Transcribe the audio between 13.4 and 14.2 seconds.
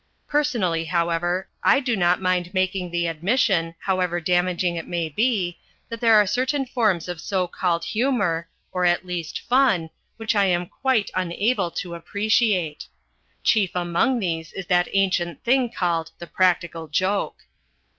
Chief among